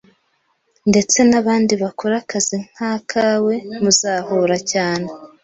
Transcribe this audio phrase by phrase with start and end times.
[0.89, 5.07] ndetse n’abandi bakora akazi nkakawe muzahura cyane